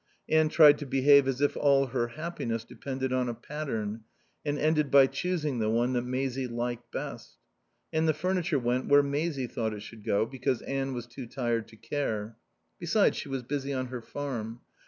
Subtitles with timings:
[0.27, 4.03] Anne tried to behave as if all her happiness depended on a pattern,
[4.43, 7.37] and ended by choosing the one that Maisie liked best.
[7.93, 11.67] And the furniture went where Maisie thought it should go, because Anne was too tired
[11.67, 12.35] to care.
[12.79, 14.61] Besides, she was busy on her farm.